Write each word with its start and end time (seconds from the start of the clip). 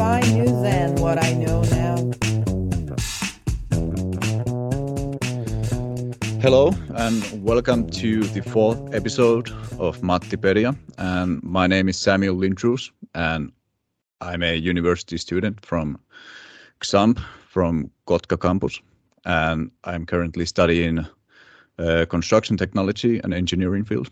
I 0.00 0.20
knew 0.32 0.46
then 0.62 0.94
what 0.96 1.22
I 1.22 1.34
know 1.34 1.62
now. 1.62 1.96
Hello 6.40 6.72
and 6.94 7.44
welcome 7.44 7.90
to 7.90 8.24
the 8.24 8.40
fourth 8.40 8.94
episode 8.94 9.50
of 9.78 10.00
Mattipedia. 10.00 10.74
And 10.96 11.42
my 11.42 11.66
name 11.66 11.90
is 11.90 11.98
Samuel 11.98 12.34
Lindroos 12.34 12.90
and 13.14 13.52
I'm 14.22 14.42
a 14.42 14.56
university 14.56 15.18
student 15.18 15.66
from 15.66 15.98
XAMK 16.80 17.22
from 17.46 17.90
Kotka 18.06 18.40
campus. 18.40 18.80
And 19.26 19.70
I'm 19.84 20.06
currently 20.06 20.46
studying 20.46 21.06
uh, 21.78 22.06
construction 22.08 22.56
technology 22.56 23.20
and 23.22 23.34
engineering 23.34 23.84
field. 23.84 24.10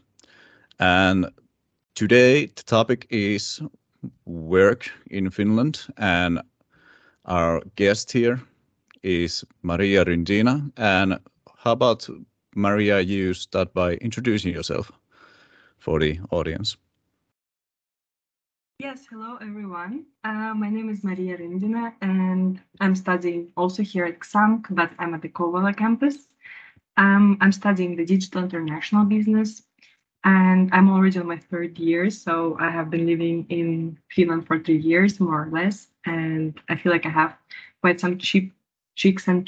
And 0.78 1.30
today 1.94 2.46
the 2.46 2.62
topic 2.64 3.06
is 3.08 3.62
work 4.24 4.90
in 5.10 5.30
Finland. 5.30 5.86
And 5.96 6.40
our 7.24 7.62
guest 7.76 8.12
here 8.12 8.40
is 9.02 9.44
Maria 9.62 10.04
Rindina. 10.04 10.70
And 10.76 11.18
how 11.56 11.72
about 11.72 12.08
Maria, 12.54 13.00
you 13.00 13.34
start 13.34 13.72
by 13.74 13.94
introducing 13.94 14.52
yourself 14.52 14.90
for 15.78 16.00
the 16.00 16.18
audience? 16.30 16.76
Yes, 18.80 19.06
hello 19.10 19.38
everyone. 19.40 20.06
Uh, 20.22 20.54
my 20.54 20.70
name 20.70 20.88
is 20.88 21.02
Maria 21.02 21.36
Rindina 21.36 21.94
and 22.00 22.60
I'm 22.80 22.94
studying 22.94 23.50
also 23.56 23.82
here 23.82 24.04
at 24.04 24.20
XAMK, 24.20 24.66
but 24.70 24.90
I'm 25.00 25.14
at 25.14 25.22
the 25.22 25.28
Kouvola 25.28 25.76
campus. 25.76 26.28
Um, 26.96 27.38
I'm 27.40 27.50
studying 27.50 27.96
the 27.96 28.04
digital 28.04 28.44
international 28.44 29.04
business 29.04 29.62
and 30.24 30.70
I'm 30.72 30.90
already 30.90 31.18
on 31.18 31.26
my 31.26 31.38
third 31.38 31.78
year. 31.78 32.10
So 32.10 32.56
I 32.60 32.70
have 32.70 32.90
been 32.90 33.06
living 33.06 33.46
in 33.48 33.98
Finland 34.10 34.46
for 34.46 34.58
three 34.58 34.78
years, 34.78 35.20
more 35.20 35.44
or 35.44 35.50
less. 35.50 35.88
And 36.06 36.58
I 36.68 36.76
feel 36.76 36.92
like 36.92 37.06
I 37.06 37.10
have 37.10 37.36
quite 37.80 38.00
some 38.00 38.18
cheap 38.18 38.52
tricks 38.96 39.28
and 39.28 39.46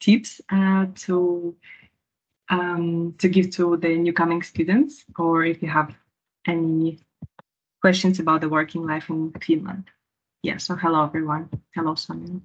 tips 0.00 0.40
uh, 0.50 0.86
to 1.06 1.54
um, 2.50 3.14
to 3.18 3.28
give 3.28 3.50
to 3.50 3.76
the 3.76 3.96
new 3.96 4.12
coming 4.12 4.42
students, 4.42 5.04
or 5.18 5.44
if 5.44 5.62
you 5.62 5.68
have 5.68 5.94
any 6.46 6.98
questions 7.82 8.18
about 8.18 8.40
the 8.40 8.48
working 8.48 8.86
life 8.86 9.10
in 9.10 9.32
Finland. 9.40 9.84
Yeah, 10.42 10.56
so 10.56 10.74
hello 10.74 11.04
everyone. 11.04 11.50
Hello, 11.74 11.94
Samuel. 11.94 12.40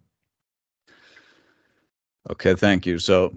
Okay, 2.29 2.55
thank 2.55 2.85
you. 2.85 2.99
So, 2.99 3.33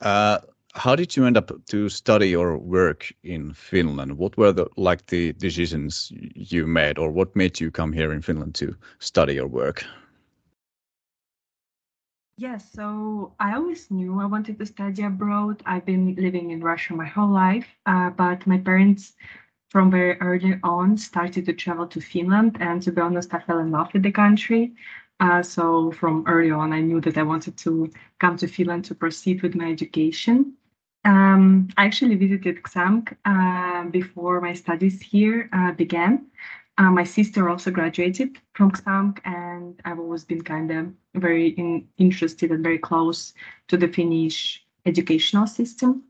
uh, 0.00 0.38
how 0.74 0.96
did 0.96 1.16
you 1.16 1.24
end 1.24 1.36
up 1.36 1.52
to 1.66 1.88
study 1.88 2.34
or 2.34 2.58
work 2.58 3.12
in 3.22 3.52
Finland? 3.52 4.18
What 4.18 4.36
were 4.36 4.52
the 4.52 4.66
like 4.76 5.06
the 5.06 5.32
decisions 5.34 6.12
you 6.34 6.66
made, 6.66 6.98
or 6.98 7.10
what 7.10 7.34
made 7.36 7.60
you 7.60 7.70
come 7.70 7.92
here 7.92 8.12
in 8.12 8.22
Finland 8.22 8.54
to 8.56 8.74
study 8.98 9.38
or 9.38 9.46
work? 9.46 9.84
Yes, 12.36 12.72
so 12.72 13.32
I 13.38 13.54
always 13.54 13.90
knew 13.92 14.20
I 14.20 14.26
wanted 14.26 14.58
to 14.58 14.66
study 14.66 15.04
abroad. 15.04 15.62
I've 15.66 15.84
been 15.84 16.16
living 16.16 16.50
in 16.50 16.60
Russia 16.60 16.92
my 16.94 17.06
whole 17.06 17.30
life, 17.30 17.68
uh, 17.86 18.10
but 18.10 18.44
my 18.44 18.58
parents 18.58 19.12
from 19.70 19.90
very 19.90 20.20
early 20.20 20.58
on 20.64 20.96
started 20.96 21.46
to 21.46 21.52
travel 21.52 21.86
to 21.86 22.00
Finland. 22.00 22.56
And 22.60 22.82
to 22.82 22.90
be 22.90 23.00
honest, 23.00 23.32
I 23.32 23.38
fell 23.38 23.60
in 23.60 23.70
love 23.70 23.92
with 23.92 24.02
the 24.02 24.10
country. 24.10 24.74
Uh, 25.20 25.42
so 25.42 25.92
from 25.92 26.24
early 26.26 26.50
on, 26.50 26.72
I 26.72 26.80
knew 26.80 27.00
that 27.02 27.16
I 27.16 27.22
wanted 27.22 27.56
to 27.58 27.88
come 28.18 28.36
to 28.38 28.48
Finland 28.48 28.84
to 28.86 28.96
proceed 28.96 29.42
with 29.42 29.54
my 29.54 29.70
education. 29.70 30.56
Um, 31.04 31.68
I 31.76 31.84
actually 31.84 32.14
visited 32.14 32.62
XAMK 32.62 33.16
uh, 33.24 33.90
before 33.90 34.40
my 34.40 34.54
studies 34.54 35.02
here 35.02 35.50
uh, 35.52 35.72
began. 35.72 36.26
Uh, 36.76 36.90
my 36.90 37.04
sister 37.04 37.48
also 37.48 37.70
graduated 37.70 38.38
from 38.54 38.72
XAMK, 38.72 39.20
and 39.24 39.80
I've 39.84 40.00
always 40.00 40.24
been 40.24 40.42
kind 40.42 40.70
of 40.70 40.92
very 41.14 41.48
in, 41.50 41.86
interested 41.98 42.50
and 42.50 42.62
very 42.62 42.78
close 42.78 43.34
to 43.68 43.76
the 43.76 43.88
Finnish 43.88 44.64
educational 44.86 45.46
system. 45.46 46.02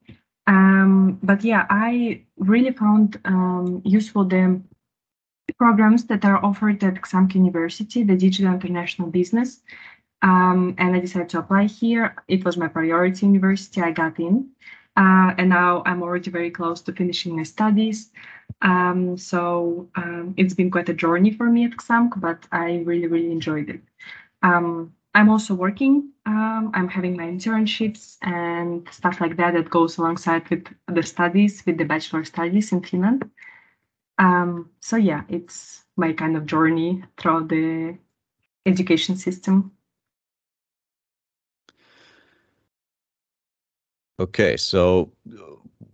Um, 0.47 1.19
but 1.23 1.43
yeah, 1.45 1.67
I 1.71 2.23
really 2.39 2.73
found 2.73 3.21
um, 3.25 3.83
useful 3.85 4.25
the 4.25 4.63
programs 5.59 6.05
that 6.05 6.25
are 6.25 6.43
offered 6.45 6.83
at 6.83 6.95
XAMK 6.95 7.35
University, 7.35 8.03
the 8.03 8.17
Digital 8.17 8.55
International 8.55 9.09
Business. 9.09 9.61
Um, 10.23 10.75
and 10.79 10.97
I 10.97 11.01
decided 11.01 11.29
to 11.31 11.41
apply 11.41 11.67
here. 11.67 12.17
It 12.29 12.45
was 12.45 12.57
my 12.57 12.69
priority 12.69 13.27
university. 13.27 13.83
I 13.83 13.91
got 13.91 14.19
in. 14.19 14.49
Uh, 14.97 15.35
and 15.39 15.49
now 15.49 15.83
I'm 15.87 16.03
already 16.03 16.31
very 16.31 16.51
close 16.51 16.81
to 16.83 16.93
finishing 16.93 17.37
my 17.37 17.43
studies. 17.43 18.11
Um, 18.63 19.19
so 19.19 19.89
um, 19.97 20.35
it's 20.37 20.55
been 20.55 20.71
quite 20.71 20.89
a 20.89 20.95
journey 20.95 21.33
for 21.33 21.47
me 21.47 21.65
at 21.65 21.73
XAMK, 21.73 22.21
but 22.21 22.47
I 22.53 22.83
really, 22.85 23.09
really 23.09 23.33
enjoyed 23.33 23.71
it. 23.71 23.81
Um, 24.43 24.95
I'm 25.15 25.29
also 25.29 25.55
working. 25.55 26.11
Um, 26.27 26.71
I'm 26.75 26.89
having 26.89 27.17
my 27.17 27.25
internships 27.25 28.17
and 28.23 28.89
stuff 28.91 29.21
like 29.21 29.37
that 29.37 29.55
that 29.55 29.71
goes 29.71 29.99
alongside 29.99 30.49
with 30.51 30.67
the 30.89 31.03
studies, 31.03 31.65
with 31.67 31.79
the 31.79 31.85
bachelor 31.85 32.25
studies 32.25 32.73
in 32.73 32.83
Finland. 32.83 33.31
Um, 34.19 34.71
so 34.81 34.97
yeah, 34.97 35.23
it's 35.29 35.85
my 35.97 36.13
kind 36.13 36.37
of 36.37 36.47
journey 36.47 37.05
throughout 37.17 37.49
the 37.49 37.97
education 38.67 39.17
system. 39.17 39.73
Okay, 44.21 44.57
so 44.57 45.11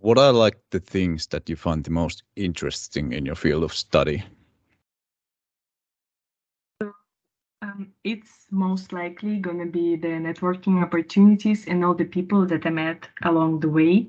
what 0.01 0.19
are 0.19 0.33
like 0.33 0.59
the 0.71 0.81
things 0.81 1.27
that 1.29 1.49
you 1.49 1.57
find 1.57 1.85
the 1.85 1.91
most 1.91 2.23
interesting 2.37 3.13
in 3.13 3.25
your 3.25 3.35
field 3.35 3.65
of 3.65 3.73
study? 3.73 4.23
Um, 7.63 7.93
it's 8.05 8.47
most 8.51 8.93
likely 8.93 9.37
going 9.39 9.59
to 9.59 9.67
be 9.67 9.97
the 9.97 10.09
networking 10.09 10.83
opportunities 10.83 11.67
and 11.67 11.85
all 11.85 11.95
the 11.95 12.05
people 12.05 12.47
that 12.47 12.67
I 12.67 12.71
met 12.71 13.09
along 13.23 13.61
the 13.61 13.69
way 13.69 14.09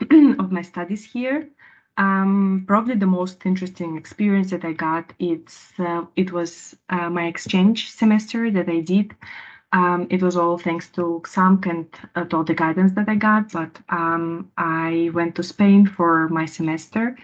of 0.38 0.52
my 0.52 0.62
studies 0.62 1.04
here. 1.04 1.48
Um, 1.96 2.64
probably 2.66 2.94
the 2.94 3.06
most 3.06 3.44
interesting 3.44 3.96
experience 3.96 4.50
that 4.50 4.64
I 4.64 4.72
got 4.72 5.12
it's 5.18 5.72
uh, 5.78 6.06
it 6.16 6.32
was 6.32 6.76
uh, 6.88 7.10
my 7.10 7.26
exchange 7.26 7.90
semester 7.90 8.50
that 8.50 8.68
I 8.70 8.80
did. 8.80 9.14
Um, 9.72 10.08
it 10.10 10.22
was 10.22 10.36
all 10.36 10.58
thanks 10.58 10.88
to 10.90 11.22
XAMK 11.24 11.66
and 11.66 11.86
uh, 12.16 12.36
all 12.36 12.44
the 12.44 12.54
guidance 12.54 12.92
that 12.94 13.08
I 13.08 13.14
got. 13.14 13.52
But 13.52 13.78
um, 13.88 14.50
I 14.56 15.10
went 15.14 15.36
to 15.36 15.42
Spain 15.42 15.86
for 15.86 16.28
my 16.28 16.44
semester, 16.46 17.16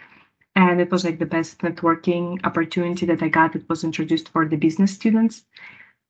and 0.54 0.80
it 0.80 0.90
was 0.90 1.04
like 1.04 1.18
the 1.18 1.26
best 1.26 1.58
networking 1.60 2.38
opportunity 2.44 3.04
that 3.06 3.22
I 3.22 3.28
got. 3.28 3.56
It 3.56 3.68
was 3.68 3.84
introduced 3.84 4.28
for 4.28 4.46
the 4.46 4.56
business 4.56 4.92
students. 4.92 5.44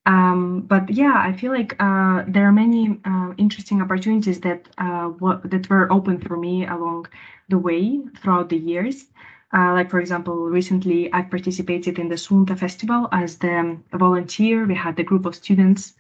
Um, 0.05 0.61
but 0.61 0.89
yeah, 0.91 1.15
I 1.17 1.33
feel 1.33 1.53
like 1.53 1.75
uh, 1.81 2.25
there 2.29 2.47
are 2.47 2.53
many 2.53 3.01
uh, 3.05 3.33
interesting 3.39 3.83
opportunities 3.83 4.41
that 4.43 4.69
uh, 4.79 5.11
that 5.45 5.69
were 5.69 5.93
open 5.93 6.21
for 6.21 6.37
me 6.37 6.65
along 6.67 7.07
the 7.49 7.59
way 7.59 8.01
throughout 8.19 8.49
the 8.51 8.59
years. 8.59 9.07
Uh, 9.53 9.73
like 9.73 9.91
for 9.91 10.01
example, 10.01 10.37
recently 10.49 11.13
I 11.13 11.23
participated 11.23 11.99
in 11.99 12.09
the 12.09 12.17
Suunta 12.17 12.57
Festival 12.57 13.09
as 13.13 13.39
the 13.39 13.79
volunteer. 13.93 14.65
We 14.67 14.75
had 14.75 14.99
a 15.01 15.05
group 15.05 15.27
of 15.27 15.35
students 15.35 15.95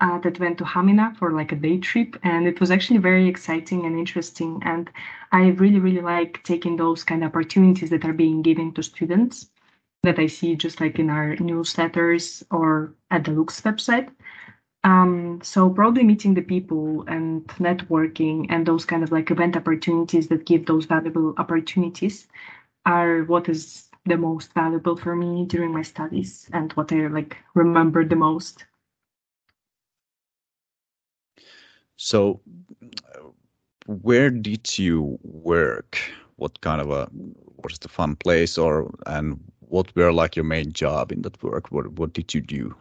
uh, 0.00 0.18
that 0.18 0.38
went 0.38 0.58
to 0.58 0.64
Hamina 0.64 1.16
for 1.16 1.32
like 1.32 1.52
a 1.52 1.56
day 1.56 1.78
trip, 1.78 2.16
and 2.22 2.46
it 2.46 2.60
was 2.60 2.70
actually 2.70 2.98
very 2.98 3.26
exciting 3.28 3.86
and 3.86 3.98
interesting. 3.98 4.60
And 4.64 4.90
I 5.32 5.48
really, 5.48 5.80
really 5.80 6.02
like 6.02 6.42
taking 6.44 6.76
those 6.76 7.04
kind 7.04 7.22
of 7.24 7.28
opportunities 7.28 7.90
that 7.90 8.04
are 8.04 8.12
being 8.12 8.42
given 8.42 8.72
to 8.74 8.82
students 8.82 9.50
that 10.02 10.18
I 10.18 10.26
see 10.26 10.54
just 10.54 10.80
like 10.80 10.98
in 10.98 11.10
our 11.10 11.36
newsletters 11.36 12.42
or 12.50 12.94
at 13.10 13.24
the 13.24 13.32
Lux 13.32 13.60
website. 13.62 14.10
Um, 14.84 15.40
so 15.42 15.68
probably 15.68 16.04
meeting 16.04 16.34
the 16.34 16.42
people 16.42 17.04
and 17.08 17.44
networking 17.58 18.46
and 18.50 18.64
those 18.64 18.84
kind 18.84 19.02
of 19.02 19.10
like 19.10 19.30
event 19.30 19.56
opportunities 19.56 20.28
that 20.28 20.46
give 20.46 20.66
those 20.66 20.84
valuable 20.84 21.34
opportunities 21.38 22.28
are 22.84 23.24
what 23.24 23.48
is 23.48 23.88
the 24.04 24.16
most 24.16 24.52
valuable 24.54 24.96
for 24.96 25.16
me 25.16 25.44
during 25.46 25.72
my 25.72 25.82
studies 25.82 26.48
and 26.52 26.72
what 26.74 26.92
I 26.92 27.08
like 27.08 27.36
remember 27.54 28.04
the 28.04 28.14
most. 28.14 28.64
So, 31.96 32.40
where 33.86 34.30
did 34.30 34.78
you 34.78 35.18
work? 35.22 35.98
What 36.36 36.60
kind 36.60 36.80
of 36.80 36.90
a 36.90 37.08
was 37.64 37.78
the 37.78 37.88
fun 37.88 38.16
place, 38.16 38.58
or 38.58 38.94
and 39.06 39.40
what 39.60 39.94
were 39.96 40.12
like 40.12 40.36
your 40.36 40.44
main 40.44 40.72
job 40.72 41.12
in 41.12 41.22
that 41.22 41.42
work? 41.42 41.72
What 41.72 41.92
what 41.92 42.12
did 42.12 42.34
you 42.34 42.40
do? 42.40 42.74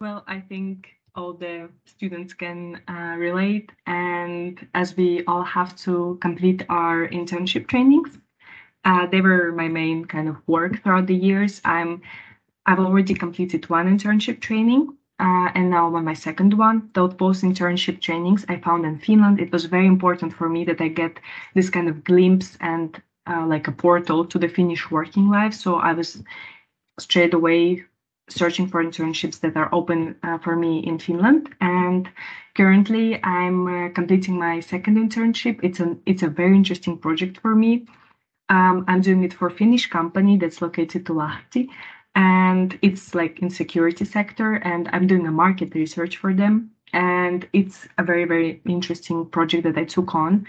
Well, 0.00 0.24
I 0.26 0.40
think 0.40 0.88
all 1.14 1.32
the 1.32 1.70
students 1.86 2.34
can 2.34 2.80
uh, 2.88 3.16
relate, 3.18 3.72
and 3.86 4.66
as 4.74 4.96
we 4.96 5.24
all 5.26 5.42
have 5.42 5.76
to 5.76 6.18
complete 6.20 6.64
our 6.68 7.08
internship 7.08 7.66
trainings, 7.68 8.18
uh, 8.84 9.06
they 9.06 9.20
were 9.20 9.52
my 9.52 9.68
main 9.68 10.04
kind 10.04 10.28
of 10.28 10.36
work 10.46 10.82
throughout 10.82 11.06
the 11.06 11.16
years. 11.16 11.60
I'm 11.64 12.02
I've 12.66 12.80
already 12.80 13.14
completed 13.14 13.68
one 13.70 13.86
internship 13.86 14.40
training, 14.40 14.97
uh, 15.20 15.50
and 15.54 15.70
now 15.70 15.94
on 15.94 16.04
my 16.04 16.14
second 16.14 16.54
one. 16.54 16.90
Those 16.94 17.14
post 17.14 17.42
internship 17.42 18.00
trainings 18.00 18.44
I 18.48 18.58
found 18.58 18.84
in 18.84 18.98
Finland. 18.98 19.40
It 19.40 19.52
was 19.52 19.64
very 19.64 19.86
important 19.86 20.32
for 20.32 20.48
me 20.48 20.64
that 20.64 20.80
I 20.80 20.88
get 20.88 21.18
this 21.54 21.70
kind 21.70 21.88
of 21.88 22.04
glimpse 22.04 22.56
and 22.60 23.00
uh, 23.28 23.46
like 23.46 23.68
a 23.68 23.72
portal 23.72 24.24
to 24.26 24.38
the 24.38 24.48
Finnish 24.48 24.90
working 24.90 25.28
life. 25.28 25.54
So 25.54 25.76
I 25.76 25.92
was 25.92 26.22
straight 26.98 27.34
away 27.34 27.84
searching 28.28 28.68
for 28.68 28.84
internships 28.84 29.40
that 29.40 29.56
are 29.56 29.74
open 29.74 30.14
uh, 30.22 30.38
for 30.38 30.54
me 30.56 30.80
in 30.80 30.98
Finland. 30.98 31.48
And 31.60 32.08
currently, 32.56 33.22
I'm 33.24 33.66
uh, 33.66 33.88
completing 33.90 34.38
my 34.38 34.60
second 34.60 34.96
internship. 34.96 35.60
It's 35.62 35.80
an 35.80 36.00
it's 36.06 36.22
a 36.22 36.28
very 36.28 36.56
interesting 36.56 36.98
project 36.98 37.38
for 37.38 37.54
me. 37.54 37.86
Um, 38.50 38.84
I'm 38.88 39.02
doing 39.02 39.24
it 39.24 39.34
for 39.34 39.48
a 39.48 39.50
Finnish 39.50 39.88
company 39.90 40.38
that's 40.38 40.62
located 40.62 41.04
to 41.06 41.12
Lahti, 41.12 41.68
and 42.18 42.78
it's 42.82 43.14
like 43.14 43.40
in 43.40 43.50
security 43.50 44.04
sector. 44.04 44.54
And 44.56 44.90
I'm 44.92 45.06
doing 45.06 45.26
a 45.26 45.32
market 45.32 45.74
research 45.74 46.18
for 46.18 46.34
them. 46.34 46.72
And 46.92 47.48
it's 47.54 47.88
a 47.98 48.04
very 48.04 48.26
very 48.26 48.62
interesting 48.66 49.26
project 49.26 49.64
that 49.64 49.78
I 49.78 49.84
took 49.84 50.14
on. 50.14 50.46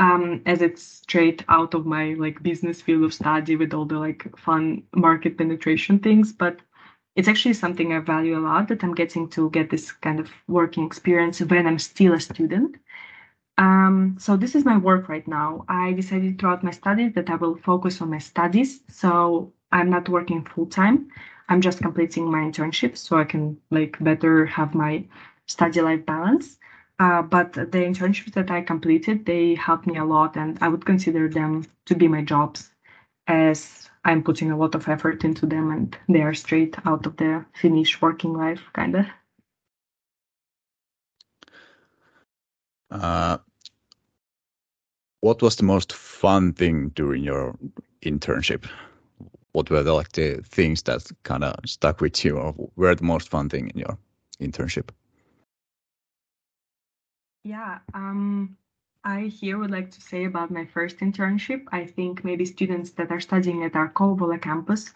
Um, 0.00 0.42
as 0.46 0.62
it's 0.62 0.82
straight 0.82 1.44
out 1.48 1.74
of 1.74 1.86
my 1.86 2.14
like 2.14 2.42
business 2.42 2.82
field 2.82 3.04
of 3.04 3.14
study 3.14 3.56
with 3.56 3.74
all 3.74 3.86
the 3.86 3.98
like 3.98 4.36
fun 4.36 4.82
market 4.96 5.38
penetration 5.38 6.00
things 6.00 6.32
but 6.32 6.60
it's 7.16 7.28
actually 7.28 7.54
something 7.54 7.92
I 7.92 8.00
value 8.00 8.38
a 8.38 8.42
lot 8.42 8.68
that 8.68 8.84
I'm 8.84 8.94
getting 8.94 9.28
to 9.30 9.50
get 9.50 9.70
this 9.70 9.92
kind 9.92 10.20
of 10.20 10.30
working 10.48 10.84
experience 10.86 11.40
when 11.40 11.66
I'm 11.66 11.78
still 11.78 12.14
a 12.14 12.20
student. 12.20 12.76
Um, 13.58 14.16
so 14.18 14.36
this 14.36 14.56
is 14.56 14.64
my 14.66 14.78
work 14.78 15.08
right 15.08 15.26
now. 15.28 15.64
I 15.68 15.94
decided 15.94 16.40
throughout 16.40 16.64
my 16.64 16.72
studies 16.72 17.14
that 17.14 17.30
I 17.30 17.36
will 17.36 17.56
focus 17.56 18.02
on 18.02 18.10
my 18.10 18.18
studies. 18.18 18.82
So 18.88 19.53
I'm 19.74 19.90
not 19.90 20.08
working 20.08 20.44
full 20.44 20.66
time. 20.66 21.08
I'm 21.48 21.60
just 21.60 21.78
completing 21.78 22.30
my 22.30 22.38
internship 22.38 22.96
so 22.96 23.18
I 23.18 23.24
can 23.24 23.58
like 23.70 23.96
better 24.00 24.46
have 24.46 24.74
my 24.74 25.04
study 25.46 25.82
life 25.82 26.06
balance. 26.06 26.58
Uh, 27.00 27.22
but 27.22 27.52
the 27.52 27.66
internships 27.66 28.32
that 28.34 28.50
I 28.52 28.62
completed, 28.62 29.26
they 29.26 29.56
helped 29.56 29.86
me 29.86 29.98
a 29.98 30.04
lot, 30.04 30.36
and 30.36 30.56
I 30.62 30.68
would 30.68 30.86
consider 30.86 31.28
them 31.28 31.66
to 31.86 31.96
be 31.96 32.06
my 32.06 32.22
jobs 32.22 32.70
as 33.26 33.90
I'm 34.04 34.22
putting 34.22 34.52
a 34.52 34.56
lot 34.56 34.74
of 34.74 34.88
effort 34.88 35.24
into 35.24 35.44
them 35.46 35.70
and 35.70 35.96
they 36.08 36.22
are 36.22 36.34
straight 36.34 36.76
out 36.86 37.06
of 37.06 37.16
the 37.16 37.44
Finnish 37.54 38.00
working 38.00 38.34
life, 38.34 38.62
kind 38.74 38.94
of. 38.94 39.06
Uh, 42.90 43.38
what 45.20 45.42
was 45.42 45.56
the 45.56 45.64
most 45.64 45.92
fun 45.92 46.52
thing 46.52 46.90
during 46.90 47.24
your 47.24 47.56
internship? 48.02 48.66
What 49.54 49.70
were 49.70 49.84
the 49.84 49.92
like 49.92 50.12
the 50.12 50.42
things 50.42 50.82
that 50.82 51.10
kind 51.22 51.44
of 51.44 51.54
stuck 51.64 52.00
with 52.00 52.24
you, 52.24 52.36
or 52.36 52.54
were 52.74 52.94
the 52.94 53.04
most 53.04 53.28
fun 53.28 53.48
thing 53.48 53.70
in 53.70 53.78
your 53.78 53.96
internship? 54.40 54.88
Yeah, 57.44 57.78
um, 57.94 58.56
I 59.04 59.20
here 59.40 59.58
would 59.58 59.70
like 59.70 59.92
to 59.92 60.00
say 60.00 60.24
about 60.24 60.50
my 60.50 60.64
first 60.64 60.98
internship. 60.98 61.62
I 61.70 61.86
think 61.86 62.24
maybe 62.24 62.44
students 62.44 62.90
that 62.92 63.12
are 63.12 63.20
studying 63.20 63.62
at 63.62 63.76
our 63.76 63.92
Kouvola 63.92 64.42
campus 64.42 64.92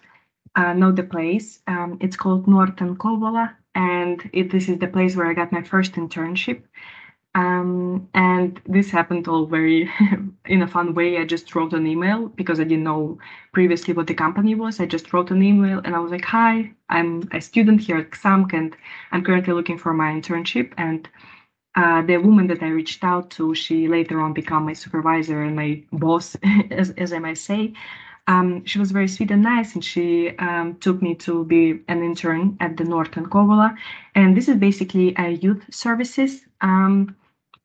uh, 0.56 0.72
know 0.72 0.90
the 0.90 1.04
place. 1.04 1.60
Um, 1.68 1.98
it's 2.00 2.16
called 2.16 2.46
Nuorten 2.46 2.96
Kouvola, 2.96 3.54
and 3.76 4.28
it, 4.32 4.50
this 4.50 4.68
is 4.68 4.78
the 4.78 4.88
place 4.88 5.14
where 5.14 5.28
I 5.28 5.34
got 5.34 5.52
my 5.52 5.62
first 5.62 5.92
internship. 5.92 6.62
Um, 7.38 8.08
and 8.14 8.60
this 8.66 8.90
happened 8.90 9.28
all 9.28 9.46
very 9.46 9.88
in 10.46 10.62
a 10.62 10.66
fun 10.66 10.92
way. 10.92 11.18
I 11.18 11.24
just 11.24 11.54
wrote 11.54 11.72
an 11.72 11.86
email 11.86 12.26
because 12.30 12.58
I 12.58 12.64
didn't 12.64 12.82
know 12.82 13.16
previously 13.52 13.94
what 13.94 14.08
the 14.08 14.14
company 14.14 14.56
was. 14.56 14.80
I 14.80 14.86
just 14.86 15.12
wrote 15.12 15.30
an 15.30 15.44
email 15.44 15.80
and 15.84 15.94
I 15.94 16.00
was 16.00 16.10
like, 16.10 16.24
"Hi, 16.24 16.72
I'm 16.88 17.28
a 17.32 17.40
student 17.40 17.80
here 17.80 17.98
at 17.98 18.10
XAMK, 18.10 18.54
and 18.54 18.76
I'm 19.12 19.22
currently 19.22 19.54
looking 19.54 19.78
for 19.78 19.94
my 19.94 20.10
internship." 20.10 20.72
And 20.78 21.08
uh, 21.76 22.02
the 22.02 22.16
woman 22.16 22.48
that 22.48 22.60
I 22.60 22.70
reached 22.70 23.04
out 23.04 23.30
to, 23.36 23.54
she 23.54 23.86
later 23.86 24.20
on 24.20 24.32
became 24.32 24.64
my 24.64 24.72
supervisor 24.72 25.40
and 25.40 25.54
my 25.54 25.84
boss, 25.92 26.36
as, 26.72 26.90
as 26.90 27.12
I 27.12 27.20
might 27.20 27.38
say. 27.38 27.72
Um, 28.26 28.64
she 28.64 28.80
was 28.80 28.90
very 28.90 29.06
sweet 29.06 29.30
and 29.30 29.44
nice, 29.44 29.74
and 29.74 29.84
she 29.84 30.36
um, 30.38 30.76
took 30.80 31.00
me 31.00 31.14
to 31.26 31.44
be 31.44 31.80
an 31.86 32.02
intern 32.02 32.56
at 32.58 32.76
the 32.76 32.84
Nuorten 32.84 33.26
Kouvola. 33.26 33.76
And 34.16 34.36
this 34.36 34.48
is 34.48 34.56
basically 34.56 35.14
a 35.16 35.28
youth 35.30 35.62
services. 35.70 36.40
Um, 36.60 37.14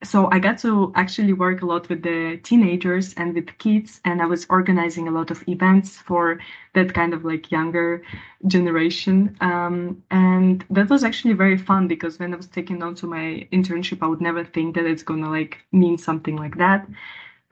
so 0.04 0.28
I 0.30 0.38
got 0.38 0.58
to 0.58 0.92
actually 0.94 1.32
work 1.32 1.62
a 1.62 1.66
lot 1.66 1.88
with 1.88 2.02
the 2.02 2.38
teenagers 2.42 3.14
and 3.14 3.34
with 3.34 3.56
kids, 3.58 4.00
and 4.04 4.22
I 4.22 4.26
was 4.26 4.46
organizing 4.48 5.08
a 5.08 5.10
lot 5.10 5.30
of 5.30 5.42
events 5.48 5.96
for 5.96 6.38
that 6.74 6.94
kind 6.94 7.14
of 7.14 7.24
like 7.24 7.50
younger 7.50 8.02
generation. 8.46 9.36
Um, 9.40 10.02
and 10.10 10.64
that 10.70 10.90
was 10.90 11.04
actually 11.04 11.34
very 11.34 11.56
fun 11.56 11.88
because 11.88 12.18
when 12.18 12.32
I 12.32 12.36
was 12.36 12.46
taking 12.46 12.82
on 12.82 12.94
to 12.96 13.06
my 13.06 13.48
internship, 13.52 14.02
I 14.02 14.06
would 14.06 14.20
never 14.20 14.44
think 14.44 14.74
that 14.76 14.86
it's 14.86 15.02
gonna 15.02 15.30
like 15.30 15.58
mean 15.72 15.98
something 15.98 16.36
like 16.36 16.56
that. 16.58 16.86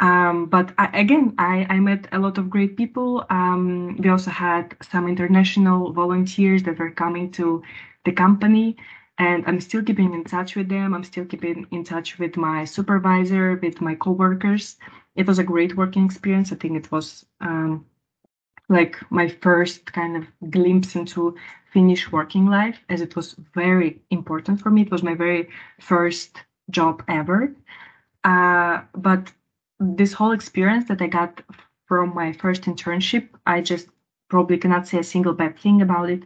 Um, 0.00 0.46
but 0.46 0.72
I, 0.78 0.87
again, 0.98 1.34
I, 1.38 1.66
I 1.70 1.78
met 1.81 2.08
a 2.12 2.19
lot 2.19 2.37
of 2.38 2.50
great 2.50 2.76
people. 2.76 3.25
Um, 3.31 3.96
we 3.98 4.08
also 4.10 4.31
had 4.31 4.76
some 4.82 5.06
international 5.08 5.93
volunteers 5.93 6.64
that 6.64 6.78
were 6.78 6.90
coming 6.90 7.31
to 7.32 7.62
the 8.05 8.12
company 8.12 8.76
and 9.19 9.44
I'm 9.47 9.61
still 9.61 9.82
keeping 9.82 10.14
in 10.14 10.25
touch 10.25 10.56
with 10.56 10.69
them. 10.69 10.94
I'm 10.94 11.05
still 11.05 11.25
keeping 11.25 11.67
in 11.70 11.85
touch 11.85 12.19
with 12.19 12.37
my 12.37 12.64
supervisor, 12.64 13.59
with 13.62 13.81
my 13.81 13.94
coworkers. 13.94 14.76
It 15.14 15.26
was 15.26 15.38
a 15.38 15.44
great 15.44 15.76
working 15.76 16.05
experience. 16.05 16.53
I 16.53 16.56
think 16.56 16.76
it 16.76 16.91
was 16.91 17.26
um, 17.41 17.87
like 18.69 18.99
my 19.11 19.29
first 19.29 19.93
kind 19.93 20.17
of 20.17 20.50
glimpse 20.50 20.97
into 20.97 21.37
Finnish 21.73 22.11
working 22.11 22.47
life, 22.47 22.79
as 22.88 23.00
it 23.00 23.17
was 23.17 23.35
very 23.55 24.00
important 24.11 24.61
for 24.61 24.70
me. 24.70 24.82
It 24.82 24.91
was 24.91 25.03
my 25.03 25.15
very 25.15 25.49
first 25.81 26.43
job 26.70 27.03
ever. 27.08 27.55
Uh, 28.25 28.82
but 28.94 29.32
this 29.81 30.12
whole 30.12 30.32
experience 30.32 30.88
that 30.88 31.03
I 31.03 31.06
got 31.08 31.43
from 31.87 32.15
my 32.15 32.32
first 32.32 32.62
internship, 32.62 33.29
I 33.47 33.61
just 33.61 33.88
probably 34.29 34.56
cannot 34.56 34.88
say 34.88 34.99
a 34.99 35.05
single 35.05 35.35
bad 35.35 35.58
thing 35.58 35.82
about 35.82 36.08
it 36.08 36.23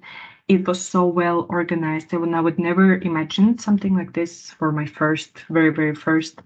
it 0.48 0.66
was 0.66 0.80
so 0.80 1.06
well 1.06 1.46
organized. 1.50 2.12
And 2.12 2.36
i 2.36 2.40
would 2.40 2.58
never 2.58 2.96
imagine 2.98 3.58
something 3.58 3.94
like 3.96 4.12
this 4.12 4.50
for 4.50 4.72
my 4.72 4.86
first 4.86 5.44
very 5.50 5.70
very 5.70 5.94
first 5.94 6.42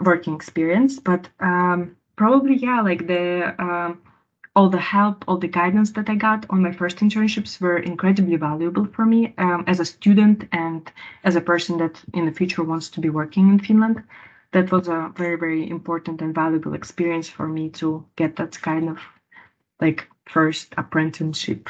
working 0.00 0.34
experience. 0.34 0.98
But 1.00 1.28
um, 1.40 1.96
probably 2.16 2.56
yeah 2.56 2.80
like 2.80 3.06
the 3.06 3.54
um, 3.58 4.02
all 4.56 4.68
the 4.68 4.78
help 4.78 5.24
all 5.26 5.36
the 5.38 5.48
guidance 5.48 5.90
that 5.92 6.08
i 6.08 6.14
got 6.14 6.46
on 6.50 6.62
my 6.62 6.70
first 6.72 6.98
internships 6.98 7.60
were 7.60 7.78
incredibly 7.78 8.36
valuable 8.36 8.86
for 8.86 9.04
me 9.04 9.34
um, 9.38 9.64
as 9.66 9.80
a 9.80 9.84
student 9.84 10.44
and 10.52 10.92
as 11.24 11.34
a 11.36 11.40
person 11.40 11.76
that 11.78 12.02
in 12.12 12.24
the 12.26 12.32
future 12.32 12.62
wants 12.62 12.88
to 12.88 13.00
be 13.00 13.08
working 13.10 13.48
in 13.48 13.58
finland. 13.58 14.02
That 14.52 14.70
was 14.70 14.86
a 14.88 15.12
very 15.16 15.36
very 15.36 15.68
important 15.68 16.22
and 16.22 16.34
valuable 16.34 16.74
experience 16.74 17.28
for 17.28 17.48
me 17.48 17.70
to 17.80 18.04
get 18.16 18.36
that 18.36 18.60
kind 18.62 18.88
of 18.88 18.98
like 19.80 20.08
first 20.26 20.74
apprenticeship 20.76 21.68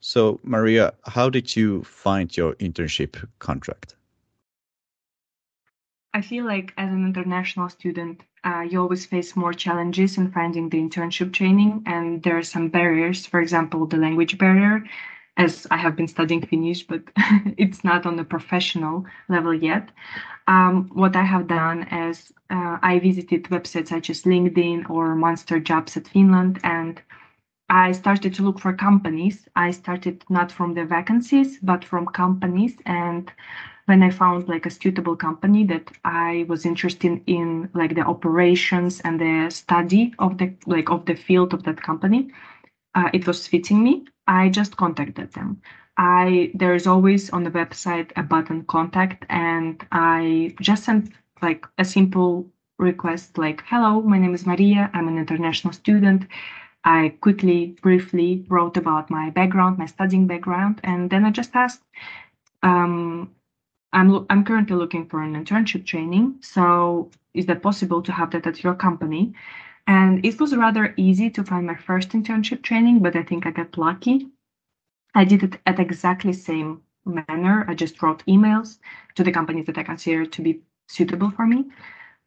So, 0.00 0.40
Maria, 0.42 0.94
how 1.06 1.28
did 1.28 1.56
you 1.56 1.82
find 1.82 2.34
your 2.36 2.54
internship 2.54 3.28
contract? 3.38 3.96
I 6.14 6.22
feel 6.22 6.44
like 6.46 6.72
as 6.76 6.90
an 6.90 7.04
international 7.04 7.68
student, 7.68 8.22
uh, 8.44 8.64
you 8.68 8.80
always 8.80 9.04
face 9.06 9.36
more 9.36 9.52
challenges 9.52 10.16
in 10.16 10.30
finding 10.32 10.68
the 10.68 10.78
internship 10.78 11.32
training, 11.32 11.82
and 11.86 12.22
there 12.22 12.38
are 12.38 12.42
some 12.42 12.68
barriers. 12.68 13.26
For 13.26 13.40
example, 13.40 13.86
the 13.86 13.98
language 13.98 14.38
barrier, 14.38 14.84
as 15.36 15.66
I 15.70 15.76
have 15.76 15.96
been 15.96 16.08
studying 16.08 16.42
Finnish, 16.42 16.86
but 16.86 17.02
it's 17.56 17.84
not 17.84 18.06
on 18.06 18.16
the 18.16 18.24
professional 18.24 19.04
level 19.28 19.52
yet. 19.52 19.90
Um, 20.46 20.88
what 20.92 21.14
I 21.14 21.24
have 21.24 21.46
done 21.46 21.82
is 21.88 22.32
uh, 22.50 22.78
I 22.82 22.98
visited 23.00 23.44
websites 23.44 23.88
such 23.88 24.08
as 24.10 24.22
LinkedIn 24.22 24.88
or 24.88 25.14
Monster 25.14 25.60
Jobs 25.60 25.96
at 25.96 26.08
Finland, 26.08 26.58
and 26.62 27.02
I 27.70 27.92
started 27.92 28.34
to 28.34 28.42
look 28.42 28.58
for 28.58 28.72
companies. 28.72 29.46
I 29.56 29.70
started 29.70 30.24
not 30.30 30.50
from 30.52 30.74
the 30.74 30.84
vacancies, 30.84 31.58
but 31.58 31.84
from 31.84 32.06
companies. 32.06 32.76
And 32.86 33.30
when 33.86 34.02
I 34.02 34.10
found 34.10 34.48
like 34.48 34.66
a 34.66 34.70
suitable 34.70 35.16
company 35.16 35.64
that 35.64 35.90
I 36.04 36.44
was 36.48 36.64
interested 36.66 37.22
in, 37.26 37.68
like 37.74 37.94
the 37.94 38.02
operations 38.06 39.00
and 39.00 39.20
the 39.20 39.50
study 39.50 40.14
of 40.18 40.38
the 40.38 40.52
like 40.66 40.90
of 40.90 41.04
the 41.06 41.14
field 41.14 41.54
of 41.54 41.62
that 41.64 41.82
company, 41.82 42.30
uh, 42.94 43.10
it 43.12 43.26
was 43.26 43.46
fitting 43.46 43.82
me. 43.82 44.04
I 44.26 44.48
just 44.50 44.76
contacted 44.76 45.32
them. 45.32 45.60
I 45.96 46.50
there's 46.54 46.86
always 46.86 47.30
on 47.30 47.44
the 47.44 47.50
website 47.50 48.12
a 48.16 48.22
button 48.22 48.64
contact, 48.64 49.24
and 49.28 49.84
I 49.92 50.54
just 50.60 50.84
sent 50.84 51.12
like 51.42 51.66
a 51.78 51.84
simple 51.84 52.48
request 52.78 53.38
like, 53.38 53.62
"Hello, 53.66 54.02
my 54.02 54.18
name 54.18 54.34
is 54.34 54.46
Maria. 54.46 54.90
I'm 54.94 55.08
an 55.08 55.18
international 55.18 55.72
student." 55.72 56.26
I 56.84 57.16
quickly, 57.20 57.76
briefly 57.82 58.44
wrote 58.48 58.76
about 58.76 59.10
my 59.10 59.30
background, 59.30 59.78
my 59.78 59.86
studying 59.86 60.26
background, 60.26 60.80
and 60.84 61.10
then 61.10 61.24
I 61.24 61.30
just 61.30 61.54
asked, 61.54 61.82
um, 62.62 63.34
I'm, 63.92 64.26
I'm 64.30 64.44
currently 64.44 64.76
looking 64.76 65.06
for 65.06 65.22
an 65.22 65.34
internship 65.34 65.84
training. 65.84 66.38
So 66.40 67.10
is 67.34 67.46
that 67.46 67.62
possible 67.62 68.02
to 68.02 68.12
have 68.12 68.30
that 68.30 68.46
at 68.46 68.62
your 68.62 68.74
company? 68.74 69.34
And 69.86 70.24
it 70.24 70.38
was 70.38 70.54
rather 70.54 70.94
easy 70.96 71.30
to 71.30 71.44
find 71.44 71.66
my 71.66 71.74
first 71.74 72.10
internship 72.10 72.62
training, 72.62 73.00
but 73.00 73.16
I 73.16 73.22
think 73.22 73.46
I 73.46 73.50
got 73.50 73.78
lucky. 73.78 74.28
I 75.14 75.24
did 75.24 75.42
it 75.42 75.58
at 75.66 75.80
exactly 75.80 76.32
same 76.32 76.82
manner. 77.06 77.64
I 77.68 77.74
just 77.74 78.02
wrote 78.02 78.24
emails 78.26 78.78
to 79.14 79.24
the 79.24 79.32
companies 79.32 79.66
that 79.66 79.78
I 79.78 79.82
consider 79.82 80.26
to 80.26 80.42
be 80.42 80.60
suitable 80.88 81.30
for 81.30 81.46
me. 81.46 81.66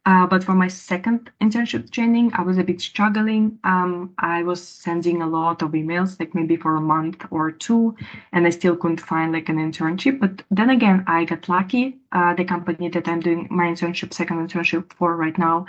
Uh, 0.04 0.26
but 0.26 0.42
for 0.42 0.52
my 0.52 0.66
second 0.66 1.30
internship 1.40 1.88
training, 1.90 2.32
I 2.34 2.42
was 2.42 2.58
a 2.58 2.64
bit 2.64 2.80
struggling. 2.80 3.58
Um, 3.62 4.12
I 4.18 4.42
was 4.42 4.66
sending 4.66 5.22
a 5.22 5.28
lot 5.28 5.62
of 5.62 5.70
emails, 5.72 6.18
like 6.18 6.34
maybe 6.34 6.56
for 6.56 6.74
a 6.74 6.80
month 6.80 7.24
or 7.30 7.52
two, 7.52 7.96
and 8.32 8.44
I 8.44 8.50
still 8.50 8.76
couldn't 8.76 9.00
find 9.00 9.32
like 9.32 9.48
an 9.48 9.58
internship. 9.58 10.18
But 10.18 10.42
then 10.50 10.70
again, 10.70 11.04
I 11.06 11.24
got 11.24 11.48
lucky. 11.48 11.98
Uh, 12.10 12.34
the 12.34 12.44
company 12.44 12.88
that 12.88 13.06
I'm 13.06 13.20
doing 13.20 13.46
my 13.48 13.64
internship, 13.66 14.12
second 14.12 14.48
internship 14.48 14.92
for 14.94 15.16
right 15.16 15.38
now, 15.38 15.66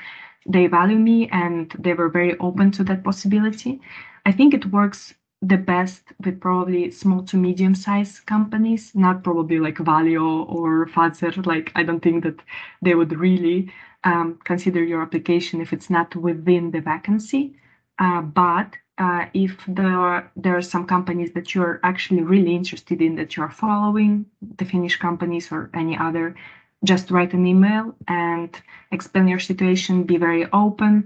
they 0.48 0.66
value 0.66 0.98
me 0.98 1.30
and 1.30 1.72
they 1.78 1.94
were 1.94 2.10
very 2.10 2.38
open 2.40 2.72
to 2.72 2.84
that 2.86 3.04
possibility. 3.04 3.82
I 4.26 4.32
think 4.32 4.56
it 4.56 4.66
works 4.72 5.14
the 5.44 5.58
best 5.58 6.02
with 6.24 6.40
probably 6.40 6.90
small 6.90 7.22
to 7.24 7.38
medium 7.38 7.76
sized 7.76 8.26
companies, 8.26 8.96
not 8.96 9.24
probably 9.24 9.60
like 9.60 9.76
Valio 9.76 10.50
or 10.50 10.88
Fazer. 10.88 11.46
Like, 11.46 11.72
I 11.76 11.84
don't 11.84 12.00
think 12.02 12.24
that 12.24 12.40
they 12.82 12.96
would 12.96 13.18
really 13.20 13.72
um, 14.04 14.40
consider 14.44 14.84
your 14.84 15.02
application 15.02 15.62
if 15.62 15.74
it's 15.74 15.90
not 15.90 16.16
within 16.16 16.72
the 16.72 16.82
vacancy. 16.82 17.56
Uh, 18.00 18.22
but 18.22 18.76
uh, 18.98 19.26
if 19.34 19.58
there 19.68 19.98
are, 20.00 20.32
there 20.36 20.56
are 20.58 20.62
some 20.62 20.86
companies 20.86 21.32
that 21.34 21.56
you're 21.56 21.80
actually 21.84 22.22
really 22.22 22.56
interested 22.56 23.02
in 23.02 23.16
that 23.16 23.36
you're 23.36 23.50
following, 23.50 24.26
the 24.58 24.66
Finnish 24.66 24.98
companies 24.98 25.52
or 25.52 25.70
any 25.74 25.98
other, 25.98 26.36
just 26.84 27.12
write 27.12 27.34
an 27.34 27.46
email 27.46 27.96
and 28.08 28.62
explain 28.92 29.28
your 29.28 29.40
situation, 29.40 30.04
be 30.04 30.18
very 30.18 30.46
open 30.52 31.06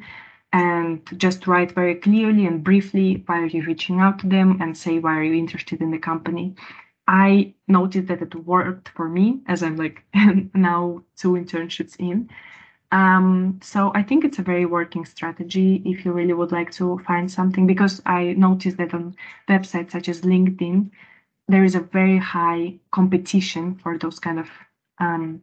and 0.53 1.01
just 1.17 1.45
write 1.45 1.73
very 1.73 1.95
clearly 1.95 2.45
and 2.45 2.63
briefly 2.63 3.23
why 3.25 3.39
are 3.39 3.45
you 3.45 3.63
reaching 3.63 3.99
out 3.99 4.19
to 4.19 4.27
them 4.27 4.57
and 4.61 4.77
say 4.77 4.99
why 4.99 5.17
are 5.17 5.23
you 5.23 5.33
interested 5.33 5.81
in 5.81 5.91
the 5.91 5.99
company. 5.99 6.55
I 7.07 7.53
noticed 7.67 8.07
that 8.07 8.21
it 8.21 8.35
worked 8.35 8.89
for 8.89 9.07
me 9.07 9.39
as 9.47 9.63
I'm 9.63 9.77
like 9.77 10.03
now 10.53 11.03
two 11.15 11.33
internships 11.33 11.95
in. 11.99 12.29
Um, 12.91 13.59
so 13.61 13.91
I 13.95 14.03
think 14.03 14.23
it's 14.23 14.39
a 14.39 14.43
very 14.43 14.65
working 14.65 15.05
strategy 15.05 15.81
if 15.85 16.05
you 16.05 16.13
really 16.13 16.33
would 16.33 16.51
like 16.51 16.71
to 16.73 16.99
find 16.99 17.29
something 17.29 17.67
because 17.67 18.01
I 18.05 18.33
noticed 18.33 18.77
that 18.77 18.93
on 18.93 19.15
websites 19.49 19.91
such 19.91 20.07
as 20.07 20.21
LinkedIn, 20.21 20.89
there 21.49 21.65
is 21.65 21.75
a 21.75 21.81
very 21.81 22.17
high 22.17 22.79
competition 22.91 23.75
for 23.75 23.97
those 23.97 24.19
kind 24.19 24.39
of 24.39 24.49
um, 24.99 25.41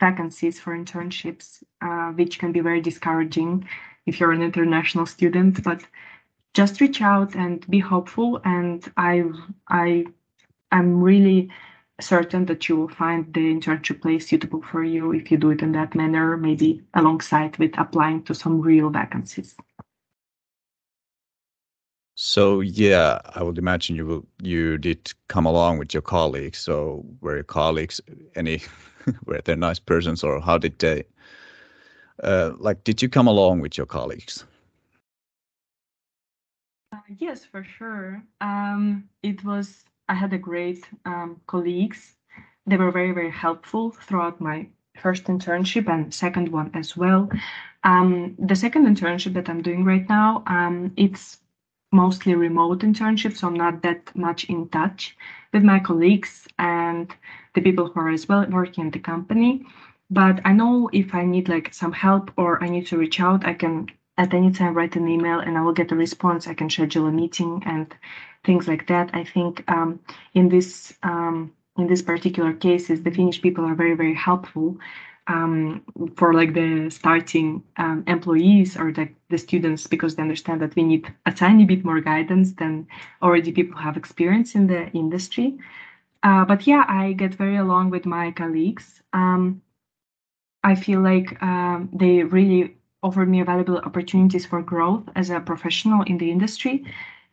vacancies 0.00 0.58
for 0.58 0.76
internships, 0.76 1.62
uh, 1.80 2.12
which 2.12 2.38
can 2.38 2.52
be 2.52 2.60
very 2.60 2.80
discouraging 2.80 3.68
if 4.06 4.18
you're 4.18 4.32
an 4.32 4.42
international 4.42 5.06
student. 5.06 5.62
But 5.62 5.86
just 6.54 6.80
reach 6.80 7.00
out 7.00 7.34
and 7.36 7.68
be 7.70 7.78
hopeful, 7.78 8.40
and 8.44 8.90
I 8.96 9.24
I 9.68 10.06
I'm 10.72 11.00
really 11.02 11.50
certain 12.00 12.46
that 12.46 12.68
you 12.68 12.76
will 12.76 12.88
find 12.88 13.32
the 13.32 13.54
internship 13.54 14.02
place 14.02 14.28
suitable 14.28 14.62
for 14.62 14.82
you 14.82 15.12
if 15.12 15.30
you 15.30 15.36
do 15.36 15.50
it 15.50 15.62
in 15.62 15.72
that 15.72 15.94
manner, 15.94 16.36
maybe 16.36 16.82
alongside 16.94 17.56
with 17.58 17.78
applying 17.78 18.22
to 18.24 18.34
some 18.34 18.60
real 18.60 18.90
vacancies. 18.90 19.54
So 22.14 22.60
yeah, 22.60 23.20
I 23.34 23.42
would 23.42 23.58
imagine 23.58 23.96
you 23.96 24.06
will 24.06 24.26
you 24.42 24.78
did 24.78 25.12
come 25.28 25.46
along 25.46 25.78
with 25.78 25.94
your 25.94 26.02
colleagues. 26.02 26.58
So 26.58 27.04
were 27.20 27.36
your 27.36 27.44
colleagues 27.44 28.00
any 28.34 28.60
were 29.24 29.40
they 29.44 29.56
nice 29.56 29.78
persons 29.78 30.22
or 30.22 30.40
how 30.40 30.58
did 30.58 30.78
they 30.78 31.04
uh, 32.22 32.52
like 32.58 32.84
did 32.84 33.02
you 33.02 33.08
come 33.08 33.26
along 33.26 33.60
with 33.60 33.76
your 33.76 33.86
colleagues? 33.86 34.44
Uh, 36.92 36.98
yes, 37.18 37.44
for 37.44 37.64
sure. 37.64 38.22
Um, 38.42 39.08
it 39.22 39.42
was 39.42 39.84
I 40.08 40.14
had 40.14 40.32
a 40.32 40.38
great 40.38 40.88
um, 41.04 41.40
colleagues. 41.46 42.16
They 42.66 42.76
were 42.76 42.90
very, 42.90 43.12
very 43.12 43.30
helpful 43.30 43.90
throughout 43.90 44.40
my 44.40 44.68
first 45.00 45.24
internship 45.24 45.88
and 45.88 46.12
second 46.12 46.48
one 46.50 46.70
as 46.74 46.96
well. 46.96 47.30
Um, 47.84 48.36
the 48.38 48.54
second 48.54 48.86
internship 48.86 49.34
that 49.34 49.48
I'm 49.48 49.62
doing 49.62 49.84
right 49.84 50.08
now, 50.08 50.44
um, 50.46 50.92
it's 50.96 51.38
mostly 51.92 52.34
remote 52.34 52.80
internship, 52.80 53.36
so 53.36 53.46
I'm 53.46 53.54
not 53.54 53.82
that 53.82 54.14
much 54.14 54.44
in 54.44 54.68
touch 54.68 55.16
with 55.52 55.62
my 55.62 55.78
colleagues 55.78 56.46
and 56.58 57.14
the 57.54 57.60
people 57.60 57.88
who 57.88 58.00
are 58.00 58.08
as 58.10 58.28
well 58.28 58.46
working 58.48 58.86
in 58.86 58.90
the 58.90 58.98
company. 58.98 59.66
But 60.10 60.40
I 60.44 60.52
know 60.52 60.90
if 60.92 61.14
I 61.14 61.24
need 61.24 61.48
like 61.48 61.72
some 61.72 61.92
help 61.92 62.30
or 62.36 62.62
I 62.62 62.68
need 62.68 62.86
to 62.88 62.98
reach 62.98 63.20
out, 63.20 63.46
I 63.46 63.54
can 63.54 63.88
at 64.18 64.34
any 64.34 64.50
time 64.50 64.74
write 64.74 64.96
an 64.96 65.08
email 65.08 65.38
and 65.40 65.56
I 65.56 65.62
will 65.62 65.72
get 65.72 65.92
a 65.92 65.96
response. 65.96 66.46
I 66.46 66.54
can 66.54 66.68
schedule 66.70 67.06
a 67.06 67.12
meeting 67.12 67.62
and 67.66 67.94
things 68.44 68.68
like 68.68 68.86
that. 68.88 69.10
I 69.14 69.24
think 69.24 69.64
um, 69.68 70.00
in 70.34 70.48
this 70.48 70.94
um, 71.02 71.52
in 71.78 71.86
this 71.86 72.02
particular 72.02 72.52
cases, 72.52 73.02
the 73.02 73.10
Finnish 73.10 73.40
people 73.40 73.64
are 73.64 73.74
very 73.74 73.94
very 73.94 74.14
helpful 74.14 74.76
um, 75.28 75.82
for 76.16 76.34
like 76.34 76.52
the 76.54 76.90
starting 76.90 77.62
um, 77.76 78.04
employees 78.06 78.76
or 78.76 78.92
the, 78.92 79.08
the 79.30 79.38
students 79.38 79.86
because 79.86 80.16
they 80.16 80.22
understand 80.22 80.60
that 80.60 80.74
we 80.74 80.82
need 80.82 81.12
a 81.26 81.32
tiny 81.32 81.64
bit 81.64 81.84
more 81.84 82.00
guidance 82.00 82.52
than 82.52 82.86
already 83.22 83.52
people 83.52 83.78
have 83.78 83.96
experience 83.96 84.54
in 84.54 84.66
the 84.66 84.90
industry. 84.90 85.58
Uh, 86.22 86.44
but 86.44 86.66
yeah, 86.66 86.84
I 86.88 87.12
get 87.12 87.34
very 87.34 87.56
along 87.56 87.90
with 87.90 88.06
my 88.06 88.30
colleagues. 88.32 89.02
Um, 89.12 89.62
I 90.64 90.74
feel 90.74 91.00
like 91.00 91.40
um, 91.42 91.88
they 91.92 92.22
really 92.22 92.76
offered 93.02 93.28
me 93.28 93.42
valuable 93.42 93.78
opportunities 93.78 94.46
for 94.46 94.62
growth 94.62 95.04
as 95.16 95.30
a 95.30 95.40
professional 95.40 96.02
in 96.02 96.18
the 96.18 96.30
industry. 96.30 96.84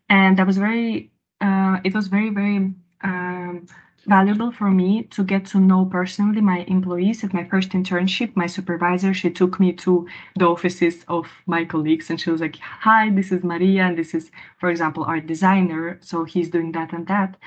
And 0.10 0.38
that 0.38 0.48
was 0.48 0.58
very 0.58 1.12
uh, 1.42 1.80
it 1.84 1.94
was 1.94 2.08
very 2.08 2.30
very 2.30 2.74
um, 3.04 3.68
valuable 4.08 4.52
for 4.52 4.72
me 4.72 5.04
to 5.04 5.24
get 5.24 5.46
to 5.46 5.60
know 5.60 5.86
personally 5.86 6.42
my 6.42 6.60
employees 6.68 7.24
at 7.24 7.34
my 7.34 7.44
first 7.44 7.72
internship. 7.72 8.36
My 8.36 8.48
supervisor 8.48 9.14
she 9.14 9.30
took 9.30 9.60
me 9.60 9.74
to 9.74 10.08
the 10.38 10.48
offices 10.48 11.04
of 11.08 11.28
my 11.46 11.66
colleagues 11.66 12.10
and 12.10 12.20
she 12.20 12.32
was 12.32 12.42
like 12.42 12.58
hi 12.58 13.10
this 13.12 13.32
is 13.32 13.44
maria 13.44 13.84
and 13.84 13.98
this 13.98 14.14
is 14.14 14.32
for 14.60 14.70
example 14.70 15.04
our 15.04 15.20
designer. 15.20 16.00
So 16.02 16.24
he's 16.24 16.50
doing 16.50 16.72
that 16.74 16.94
and 16.94 17.08
that. 17.08 17.38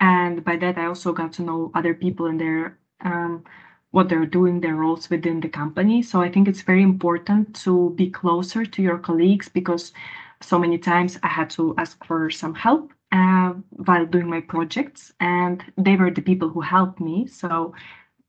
And 0.00 0.44
by 0.44 0.56
that 0.56 0.78
i 0.78 0.86
also 0.86 1.12
got 1.12 1.32
to 1.34 1.42
know 1.42 1.70
other 1.74 1.94
people 1.94 2.26
and 2.26 2.40
their 2.40 2.78
um, 3.00 3.44
what 3.90 4.08
they're 4.08 4.26
doing 4.26 4.60
their 4.60 4.74
roles 4.76 5.08
within 5.10 5.40
the 5.40 5.48
company 5.48 6.02
so 6.02 6.20
i 6.20 6.30
think 6.30 6.48
it's 6.48 6.62
very 6.62 6.82
important 6.82 7.54
to 7.54 7.90
be 7.96 8.10
closer 8.10 8.64
to 8.64 8.82
your 8.82 8.98
colleagues 8.98 9.48
because 9.48 9.92
so 10.40 10.58
many 10.58 10.78
times 10.78 11.18
I 11.22 11.28
had 11.28 11.50
to 11.50 11.74
ask 11.78 12.04
for 12.04 12.30
some 12.30 12.54
help 12.54 12.92
uh, 13.12 13.54
while 13.70 14.06
doing 14.06 14.28
my 14.28 14.40
projects, 14.40 15.12
and 15.20 15.64
they 15.76 15.96
were 15.96 16.10
the 16.10 16.22
people 16.22 16.48
who 16.48 16.60
helped 16.60 17.00
me. 17.00 17.26
So, 17.26 17.74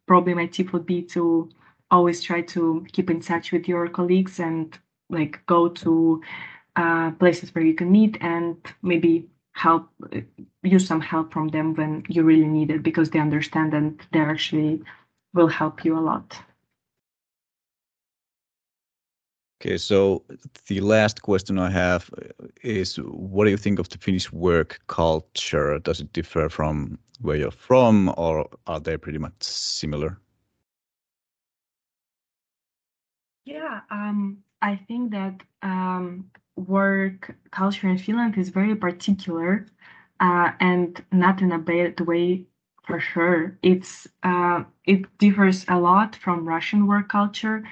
probably 0.07 0.33
my 0.33 0.47
tip 0.47 0.73
would 0.73 0.85
be 0.85 1.03
to 1.03 1.49
always 1.91 2.21
try 2.21 2.41
to 2.41 2.85
keep 2.93 3.09
in 3.09 3.19
touch 3.21 3.51
with 3.51 3.67
your 3.67 3.87
colleagues 3.89 4.39
and 4.39 4.77
like 5.09 5.41
go 5.47 5.69
to 5.69 6.21
uh, 6.75 7.11
places 7.11 7.53
where 7.55 7.63
you 7.65 7.73
can 7.75 7.91
meet 7.91 8.17
and 8.21 8.57
maybe 8.83 9.29
help 9.53 9.89
use 10.63 10.87
some 10.87 11.01
help 11.01 11.33
from 11.33 11.49
them 11.49 11.73
when 11.75 12.03
you 12.09 12.23
really 12.23 12.47
need 12.47 12.71
it 12.71 12.83
because 12.83 13.09
they 13.09 13.19
understand 13.19 13.73
and 13.73 14.01
they're 14.13 14.29
actually 14.29 14.81
will 15.33 15.47
help 15.47 15.85
you 15.85 15.97
a 15.97 16.01
lot. 16.01 16.37
Okay, 19.61 19.77
so 19.77 20.23
the 20.67 20.79
last 20.79 21.21
question 21.21 21.59
I 21.59 21.69
have 21.69 22.09
is 22.63 22.95
what 22.95 23.43
do 23.43 23.51
you 23.51 23.57
think 23.57 23.77
of 23.77 23.89
the 23.89 23.97
Finnish 23.97 24.31
work 24.31 24.79
culture? 24.87 25.79
Does 25.79 25.99
it 25.99 26.13
differ 26.13 26.47
from 26.47 26.97
where 27.19 27.35
you're 27.35 27.51
from, 27.51 28.13
or 28.15 28.47
are 28.67 28.79
they 28.79 28.95
pretty 28.95 29.17
much 29.17 29.33
similar? 29.41 30.17
Yeah, 33.43 33.81
um, 33.91 34.37
I 34.61 34.77
think 34.87 35.11
that 35.11 35.43
um, 35.61 36.31
work 36.55 37.35
culture 37.51 37.89
in 37.89 37.97
Finland 37.97 38.37
is 38.37 38.49
very 38.49 38.75
particular 38.75 39.65
uh, 40.21 40.51
and 40.61 41.03
not 41.11 41.41
in 41.41 41.51
a 41.51 41.59
bad 41.59 41.99
way 42.01 42.45
for 42.89 42.99
sure. 42.99 43.57
It's 43.61 44.07
uh, 44.23 44.63
it 44.85 45.05
differs 45.17 45.65
a 45.67 45.79
lot 45.79 46.15
from 46.15 46.47
Russian 46.47 46.87
work 46.87 47.09
culture 47.09 47.63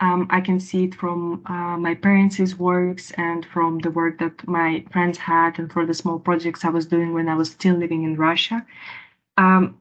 um, 0.00 0.26
I 0.30 0.40
can 0.42 0.60
see 0.60 0.84
it 0.84 0.94
from 0.94 1.42
uh, 1.46 1.78
my 1.78 1.94
parents' 1.94 2.56
works 2.58 3.12
and 3.12 3.46
from 3.46 3.78
the 3.80 3.90
work 3.90 4.18
that 4.18 4.46
my 4.48 4.84
friends 4.92 5.18
had 5.18 5.58
and 5.58 5.72
for 5.72 5.86
the 5.86 5.94
small 5.94 6.18
projects 6.18 6.64
I 6.64 6.70
was 6.70 6.86
doing 6.86 7.14
when 7.14 7.28
I 7.28 7.36
was 7.36 7.50
still 7.52 7.76
living 7.76 8.04
in 8.04 8.16
Russia. 8.16 8.66
Um, 9.38 9.78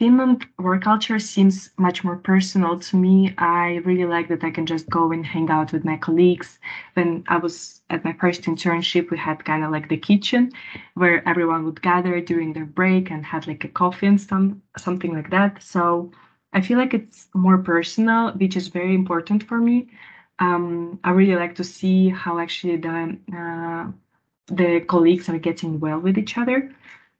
Finland 0.00 0.46
work 0.58 0.82
culture 0.82 1.18
seems 1.20 1.70
much 1.78 2.02
more 2.04 2.16
personal 2.16 2.76
to 2.78 2.96
me. 2.96 3.32
I 3.38 3.76
really 3.84 4.06
like 4.06 4.28
that 4.28 4.42
I 4.42 4.50
can 4.50 4.66
just 4.66 4.90
go 4.90 5.12
and 5.12 5.24
hang 5.26 5.50
out 5.50 5.72
with 5.72 5.84
my 5.84 5.96
colleagues. 5.96 6.58
When 6.94 7.22
I 7.28 7.36
was 7.36 7.82
at 7.90 8.04
my 8.04 8.14
first 8.14 8.42
internship, 8.44 9.10
we 9.10 9.18
had 9.18 9.44
kind 9.44 9.62
of 9.64 9.70
like 9.70 9.88
the 9.88 9.98
kitchen 9.98 10.50
where 10.94 11.26
everyone 11.28 11.64
would 11.66 11.82
gather 11.82 12.20
during 12.20 12.52
their 12.54 12.64
break 12.64 13.10
and 13.12 13.24
had 13.26 13.46
like 13.46 13.62
a 13.64 13.68
coffee 13.68 14.08
and 14.08 14.20
some 14.20 14.62
something 14.78 15.14
like 15.14 15.30
that. 15.30 15.62
So 15.62 16.10
I 16.54 16.62
feel 16.62 16.78
like 16.78 16.94
it's 16.94 17.28
more 17.34 17.58
personal, 17.58 18.32
which 18.32 18.56
is 18.56 18.68
very 18.68 18.94
important 18.94 19.44
for 19.44 19.60
me. 19.60 19.88
Um, 20.40 20.98
I 21.04 21.10
really 21.10 21.36
like 21.36 21.54
to 21.56 21.64
see 21.64 22.08
how 22.08 22.38
actually 22.40 22.76
the 22.78 23.18
uh, 23.36 23.92
the 24.48 24.80
colleagues 24.88 25.28
are 25.28 25.38
getting 25.38 25.80
well 25.80 26.00
with 26.00 26.18
each 26.18 26.38
other. 26.38 26.72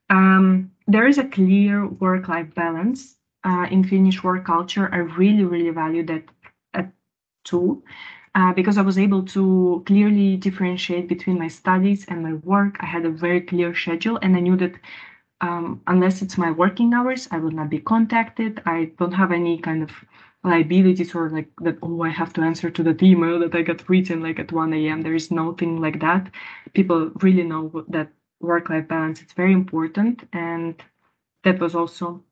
Um, 0.09 0.70
there 0.87 1.07
is 1.07 1.17
a 1.17 1.23
clear 1.27 1.87
work-life 1.87 2.53
balance 2.55 3.17
uh, 3.43 3.67
in 3.71 3.83
Finnish 3.83 4.23
work 4.23 4.45
culture. 4.45 4.89
I 4.93 4.97
really, 4.97 5.43
really 5.43 5.69
value 5.71 6.05
that. 6.05 6.23
At 6.73 6.91
too, 7.45 7.83
uh, 8.35 8.53
because 8.53 8.77
I 8.77 8.81
was 8.83 8.97
able 8.99 9.23
to 9.25 9.83
clearly 9.87 10.37
differentiate 10.37 11.07
between 11.07 11.39
my 11.39 11.47
studies 11.49 12.05
and 12.07 12.23
my 12.23 12.33
work. 12.35 12.77
I 12.81 12.85
had 12.87 13.05
a 13.05 13.09
very 13.11 13.41
clear 13.41 13.75
schedule, 13.75 14.19
and 14.21 14.35
I 14.37 14.39
knew 14.41 14.57
that 14.57 14.75
um, 15.41 15.81
unless 15.87 16.21
it's 16.21 16.37
my 16.37 16.51
working 16.51 16.93
hours, 16.93 17.27
I 17.31 17.39
will 17.39 17.51
not 17.51 17.69
be 17.69 17.79
contacted. 17.79 18.61
I 18.65 18.91
don't 18.99 19.13
have 19.13 19.31
any 19.31 19.57
kind 19.59 19.83
of 19.83 19.91
liabilities 20.43 21.13
or 21.13 21.29
like 21.29 21.51
that 21.61 21.77
oh 21.83 22.01
i 22.01 22.09
have 22.09 22.33
to 22.33 22.41
answer 22.41 22.67
to 22.71 22.81
that 22.81 23.03
email 23.03 23.37
that 23.37 23.53
i 23.53 23.61
got 23.61 23.87
written 23.87 24.23
like 24.23 24.39
at 24.39 24.51
1 24.51 24.73
a.m 24.73 25.03
there 25.03 25.13
is 25.13 25.29
nothing 25.29 25.79
like 25.79 25.99
that 25.99 26.31
people 26.73 27.11
really 27.21 27.43
know 27.43 27.85
that 27.87 28.11
work 28.41 28.69
life 28.69 28.87
balance. 28.87 29.21
It's 29.21 29.33
very 29.33 29.53
important 29.53 30.27
and 30.33 30.81
that 31.43 31.59
was 31.59 31.75
also 31.75 32.23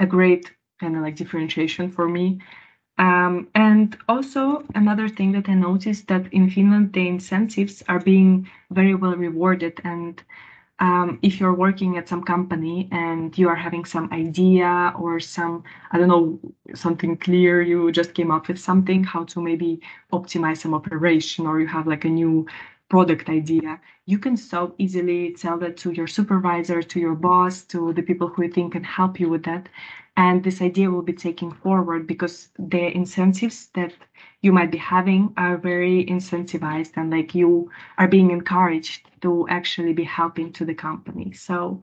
a 0.00 0.06
great 0.06 0.52
kind 0.80 0.96
of 0.96 1.02
like 1.02 1.16
differentiation 1.16 1.90
for 1.90 2.08
me. 2.08 2.40
Um, 2.98 3.48
and 3.54 3.96
also 4.08 4.64
another 4.74 5.08
thing 5.08 5.32
that 5.32 5.48
i 5.48 5.54
noticed 5.54 6.08
that 6.08 6.32
in 6.32 6.50
finland 6.50 6.92
the 6.94 7.08
incentives 7.08 7.82
are 7.88 8.00
being 8.00 8.48
very 8.72 8.94
well 8.94 9.16
rewarded 9.16 9.80
and 9.84 10.22
um, 10.80 11.18
if 11.22 11.40
you're 11.40 11.54
working 11.54 11.96
at 11.96 12.08
some 12.08 12.22
company 12.22 12.88
and 12.92 13.36
you 13.38 13.48
are 13.48 13.56
having 13.56 13.84
some 13.84 14.12
idea 14.12 14.92
or 14.98 15.20
some 15.20 15.64
i 15.92 15.98
don't 15.98 16.08
know 16.08 16.40
something 16.74 17.16
clear 17.16 17.62
you 17.62 17.90
just 17.92 18.14
came 18.14 18.30
up 18.30 18.48
with 18.48 18.58
something 18.58 19.04
how 19.04 19.24
to 19.24 19.40
maybe 19.40 19.80
optimize 20.12 20.58
some 20.58 20.74
operation 20.74 21.46
or 21.46 21.60
you 21.60 21.66
have 21.66 21.86
like 21.86 22.04
a 22.04 22.08
new 22.08 22.46
product 22.88 23.28
idea 23.28 23.80
you 24.06 24.18
can 24.18 24.36
so 24.36 24.74
easily 24.78 25.32
tell 25.34 25.58
that 25.58 25.76
to 25.76 25.92
your 25.92 26.06
supervisor 26.06 26.82
to 26.82 26.98
your 26.98 27.14
boss 27.14 27.62
to 27.62 27.92
the 27.92 28.02
people 28.02 28.28
who 28.28 28.44
you 28.44 28.50
think 28.50 28.72
can 28.72 28.84
help 28.84 29.20
you 29.20 29.28
with 29.28 29.44
that. 29.44 29.68
And 30.16 30.42
this 30.42 30.62
idea 30.62 30.90
will 30.90 31.02
be 31.02 31.12
taken 31.12 31.50
forward 31.52 32.06
because 32.06 32.48
the 32.58 32.94
incentives 32.96 33.68
that 33.74 33.92
you 34.42 34.52
might 34.52 34.70
be 34.72 34.78
having 34.78 35.32
are 35.36 35.56
very 35.58 36.06
incentivized 36.06 36.92
and 36.96 37.10
like 37.10 37.34
you 37.34 37.70
are 37.98 38.08
being 38.08 38.30
encouraged 38.30 39.08
to 39.22 39.46
actually 39.48 39.92
be 39.92 40.04
helping 40.04 40.52
to 40.54 40.64
the 40.64 40.74
company. 40.74 41.32
So 41.32 41.82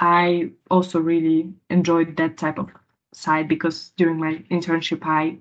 i 0.00 0.50
also 0.70 1.00
really 1.00 1.52
enjoyed 1.70 2.16
that 2.16 2.36
type 2.36 2.58
of 2.58 2.68
side 3.12 3.48
because 3.48 3.90
during 3.96 4.18
my 4.18 4.34
internship 4.50 5.00
i 5.04 5.38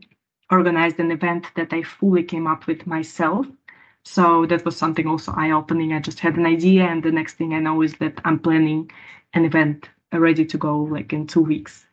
organized 0.51 0.99
an 0.99 1.11
event 1.11 1.45
that 1.55 1.73
i 1.73 1.83
fully 1.83 2.23
came 2.23 2.47
up 2.47 2.67
with 2.67 2.87
myself 2.87 3.45
so 4.07 4.45
that 4.45 4.65
was 4.65 4.75
something 4.77 5.07
also 5.07 5.31
eye-opening 5.35 5.93
i 5.93 5.99
just 5.99 6.19
had 6.19 6.37
an 6.37 6.45
idea 6.45 6.83
and 6.85 7.03
the 7.03 7.11
next 7.11 7.35
thing 7.35 7.53
i 7.53 7.59
know 7.59 7.81
is 7.81 7.93
that 7.95 8.19
i'm 8.25 8.39
planning 8.39 8.89
an 9.33 9.45
event 9.45 9.89
ready 10.13 10.45
to 10.45 10.57
go 10.57 10.83
like 10.83 11.13
in 11.13 11.27
two 11.27 11.41
weeks 11.41 11.85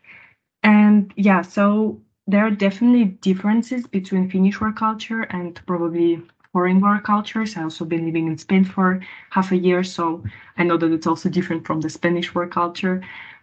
and 0.62 1.12
yeah, 1.16 1.42
so 1.42 2.00
there 2.26 2.46
are 2.46 2.50
definitely 2.50 3.04
differences 3.04 3.86
between 3.86 4.30
Finnish 4.30 4.60
work 4.60 4.76
culture 4.76 5.22
and 5.22 5.60
probably 5.66 6.22
foreign 6.52 6.80
work 6.80 7.04
cultures. 7.04 7.56
I 7.56 7.62
also 7.64 7.84
been 7.84 8.06
living 8.06 8.26
in 8.28 8.38
Spain 8.38 8.64
for 8.64 9.00
half 9.30 9.52
a 9.52 9.56
year, 9.56 9.84
so 9.84 10.24
I 10.56 10.64
know 10.64 10.76
that 10.78 10.92
it's 10.92 11.06
also 11.06 11.28
different 11.28 11.66
from 11.66 11.80
the 11.80 11.90
Spanish 11.90 12.34
work 12.34 12.52
culture. 12.52 13.02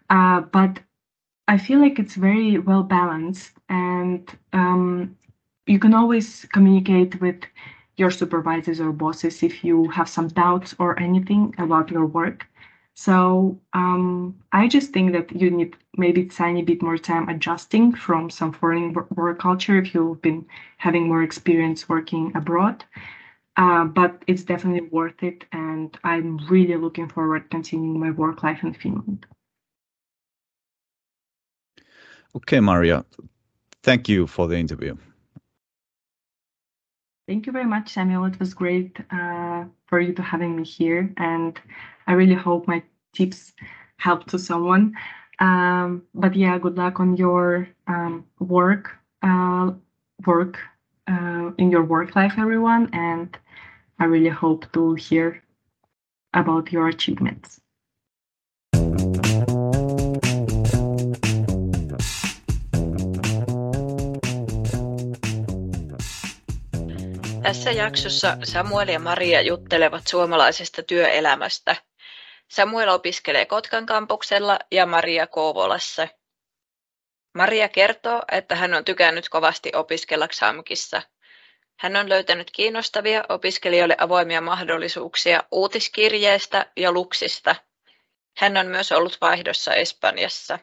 Uh, 0.09 0.41
but 0.41 0.79
I 1.47 1.57
feel 1.57 1.79
like 1.79 1.99
it's 1.99 2.15
very 2.15 2.59
well 2.59 2.83
balanced, 2.83 3.53
and 3.69 4.29
um, 4.53 5.15
you 5.67 5.79
can 5.79 5.93
always 5.93 6.45
communicate 6.53 7.21
with 7.21 7.41
your 7.98 8.12
supervisors 8.12 8.79
or 8.79 8.91
bosses 8.91 9.43
if 9.43 9.63
you 9.63 9.89
have 9.89 10.10
some 10.10 10.27
doubts 10.27 10.75
or 10.79 11.00
anything 11.00 11.53
about 11.57 11.91
your 11.91 12.05
work. 12.05 12.48
So 12.93 13.60
um, 13.74 14.36
I 14.51 14.67
just 14.67 14.91
think 14.91 15.13
that 15.13 15.31
you 15.36 15.50
need 15.50 15.75
maybe 15.98 16.25
tiny 16.25 16.62
bit 16.62 16.81
more 16.81 16.98
time 16.98 17.29
adjusting 17.29 17.93
from 17.93 18.29
some 18.29 18.51
foreign 18.51 18.93
work 18.93 19.39
culture 19.39 19.77
if 19.77 19.93
you've 19.93 20.21
been 20.21 20.45
having 20.77 21.07
more 21.07 21.24
experience 21.24 21.88
working 21.88 22.31
abroad. 22.36 22.83
Uh, 23.57 23.86
but 23.86 24.24
it's 24.27 24.43
definitely 24.43 24.88
worth 24.89 25.24
it, 25.24 25.43
and 25.51 25.97
I'm 26.04 26.38
really 26.49 26.77
looking 26.77 27.10
forward 27.10 27.49
continuing 27.49 27.99
my 27.99 28.12
work 28.12 28.43
life 28.43 28.63
in 28.63 28.73
Finland. 28.73 29.25
Okay, 32.34 32.62
Maria, 32.62 33.04
thank 33.84 34.08
you 34.08 34.25
for 34.25 34.47
the 34.47 34.58
interview. 34.58 34.95
Thank 37.32 37.46
you 37.46 37.54
very 37.54 37.65
much, 37.65 37.94
Samuel. 37.94 38.26
It 38.26 38.39
was 38.41 38.54
great 38.54 39.00
uh, 39.10 39.63
for 39.88 40.02
you 40.02 40.13
to 40.15 40.22
having 40.22 40.58
me 40.58 40.65
here, 40.65 41.13
and 41.15 41.58
I 42.08 42.12
really 42.13 42.36
hope 42.36 42.67
my 42.67 42.84
tips 43.13 43.54
help 43.98 44.26
to 44.28 44.38
someone. 44.38 44.98
Um, 45.39 46.04
but 46.13 46.36
yeah, 46.36 46.58
good 46.60 46.76
luck 46.78 47.00
on 47.00 47.15
your 47.15 47.70
um, 47.88 48.26
work, 48.39 48.98
uh, 49.24 49.72
work 50.28 50.60
uh, 51.08 51.52
in 51.58 51.72
your 51.72 51.86
work 51.86 52.17
life, 52.17 52.34
everyone. 52.38 52.89
And 52.94 53.38
I 54.00 54.06
really 54.06 54.30
hope 54.30 54.70
to 54.74 54.96
hear 54.96 55.41
about 56.34 56.74
your 56.74 56.89
achievements. 56.89 57.61
Tässä 67.43 67.71
jaksossa 67.71 68.38
Samuel 68.43 68.88
ja 68.88 68.99
Maria 68.99 69.41
juttelevat 69.41 70.08
suomalaisesta 70.08 70.84
työelämästä– 70.84 71.75
Samuel 72.51 72.89
opiskelee 72.89 73.45
Kotkan 73.45 73.86
kampuksella 73.86 74.60
ja 74.71 74.86
Maria 74.86 75.27
Kouvolassa. 75.27 76.08
Maria 77.36 77.69
kertoo, 77.69 78.21
että 78.32 78.56
hän 78.56 78.73
on 78.73 78.86
tykännyt 78.86 79.30
kovasti 79.30 79.71
opiskella 79.75 80.27
XAMKissa. 80.27 81.01
Hän 81.80 81.95
on 81.95 82.10
löytänyt 82.10 82.51
kiinnostavia 82.51 83.23
opiskelijoille 83.30 83.95
avoimia 83.99 84.41
mahdollisuuksia 84.41 85.43
uutiskirjeestä 85.51 86.71
ja 86.77 86.91
luksista. 86.91 87.56
Hän 88.38 88.58
on 88.58 88.67
myös 88.67 88.91
ollut 88.91 89.17
vaihdossa 89.21 89.73
Espanjassa. 89.73 90.60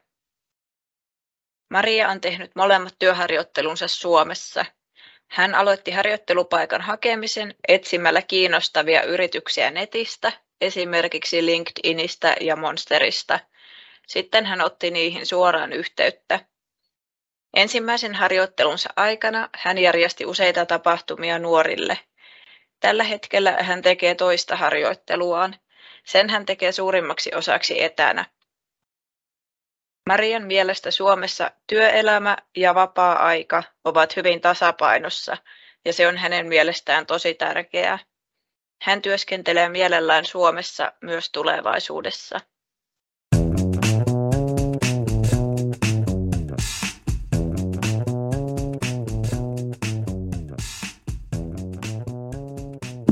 Maria 1.71 2.09
on 2.09 2.21
tehnyt 2.21 2.51
molemmat 2.55 2.95
työharjoittelunsa 2.99 3.89
Suomessa. 3.89 4.65
Hän 5.29 5.55
aloitti 5.55 5.91
harjoittelupaikan 5.91 6.81
hakemisen 6.81 7.55
etsimällä 7.69 8.23
kiinnostavia 8.23 9.03
yrityksiä 9.03 9.71
netistä 9.71 10.33
esimerkiksi 10.61 11.47
LinkedInistä 11.47 12.37
ja 12.41 12.57
Monsterista. 12.57 13.41
Sitten 14.07 14.47
hän 14.47 14.61
otti 14.61 14.91
niihin 14.91 15.27
suoraan 15.27 15.73
yhteyttä. 15.73 16.41
Ensimmäisen 17.55 18.15
harjoittelunsa 18.15 18.89
aikana 18.97 19.49
hän 19.55 19.79
järjesti 19.79 20.27
useita 20.27 20.67
tapahtumia 20.67 21.39
nuorille. 21.39 21.99
Tällä 22.81 23.05
hetkellä 23.05 23.57
hän 23.61 23.83
tekee 23.83 24.15
toista 24.15 24.57
harjoitteluaan. 24.57 25.57
Sen 26.05 26.31
hän 26.31 26.47
tekee 26.47 26.73
suurimmaksi 26.73 27.35
osaksi 27.35 27.83
etänä. 27.83 28.25
Marian 30.09 30.43
mielestä 30.43 30.91
Suomessa 30.91 31.51
työelämä 31.67 32.37
ja 32.57 32.75
vapaa-aika 32.75 33.63
ovat 33.85 34.17
hyvin 34.17 34.41
tasapainossa 34.41 35.37
ja 35.85 35.93
se 35.93 36.09
on 36.09 36.17
hänen 36.17 36.47
mielestään 36.47 37.07
tosi 37.07 37.35
tärkeää. 37.35 37.99
Hän 38.83 39.03
työskentelee 39.03 39.69
mielellään 39.69 40.25
Suomessa 40.25 40.93
myös 41.03 41.31
tulevaisuudessa. 41.33 42.41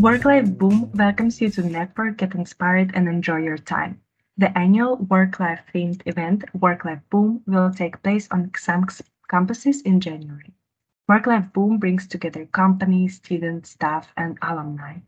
Work 0.02 0.24
Life 0.24 0.50
Boom 0.58 0.90
welcomes 0.98 1.42
you 1.42 1.50
to 1.50 1.62
network, 1.62 2.16
get 2.18 2.34
inspired, 2.34 2.90
and 2.94 3.08
enjoy 3.08 3.46
your 3.46 3.58
time. 3.60 4.05
The 4.38 4.56
annual 4.58 4.96
Work 4.96 5.40
Life 5.40 5.62
themed 5.72 6.02
event, 6.04 6.44
Work 6.54 6.84
Life 6.84 7.00
Boom, 7.08 7.42
will 7.46 7.72
take 7.72 8.02
place 8.02 8.28
on 8.30 8.50
XAMK's 8.50 9.02
campuses 9.30 9.80
in 9.86 9.98
January. 9.98 10.52
Work 11.08 11.26
Life 11.26 11.50
Boom 11.54 11.78
brings 11.78 12.06
together 12.06 12.44
companies, 12.44 13.16
students, 13.16 13.70
staff, 13.70 14.12
and 14.14 14.36
alumni. 14.42 14.98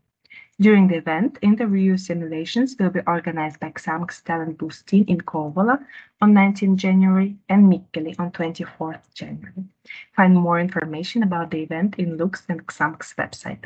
During 0.59 0.87
the 0.87 0.95
event, 0.95 1.37
interview 1.43 1.95
simulations 1.97 2.75
will 2.79 2.89
be 2.89 3.01
organized 3.05 3.59
by 3.59 3.69
XAMK's 3.69 4.19
Talent 4.21 4.57
Boost 4.57 4.87
team 4.87 5.05
in 5.07 5.21
Kouvola 5.21 5.85
on 6.21 6.33
19 6.33 6.75
January 6.77 7.37
and 7.49 7.71
Mikkeli 7.71 8.19
on 8.19 8.31
24 8.31 8.99
January. 9.13 9.63
Find 10.15 10.33
more 10.33 10.59
information 10.59 11.21
about 11.21 11.51
the 11.51 11.61
event 11.61 11.99
in 11.99 12.17
Lux 12.17 12.45
and 12.49 12.65
XAMK's 12.65 13.13
website. 13.13 13.65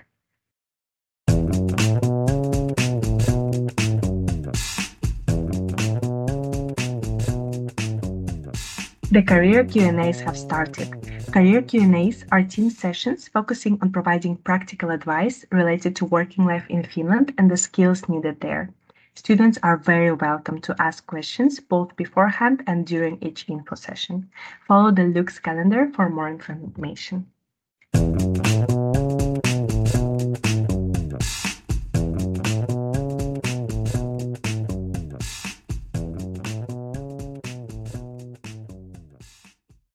The 9.13 9.21
career 9.21 9.63
Q&As 9.63 10.21
have 10.21 10.35
started. 10.35 10.89
Career 11.31 11.61
Q&As 11.61 12.25
are 12.31 12.41
team 12.41 12.71
sessions 12.71 13.27
focusing 13.27 13.77
on 13.79 13.91
providing 13.91 14.37
practical 14.37 14.89
advice 14.89 15.45
related 15.51 15.95
to 15.97 16.05
working 16.05 16.45
life 16.45 16.65
in 16.67 16.81
Finland 16.81 17.31
and 17.37 17.51
the 17.51 17.55
skills 17.55 18.09
needed 18.09 18.41
there. 18.41 18.71
Students 19.13 19.59
are 19.61 19.77
very 19.77 20.11
welcome 20.11 20.59
to 20.61 20.75
ask 20.79 21.05
questions 21.05 21.59
both 21.59 21.95
beforehand 21.95 22.63
and 22.65 22.87
during 22.87 23.19
each 23.21 23.47
info 23.47 23.75
session. 23.75 24.31
Follow 24.67 24.89
the 24.89 25.03
Lux 25.03 25.37
calendar 25.37 25.91
for 25.93 26.09
more 26.09 26.29
information. 26.29 27.27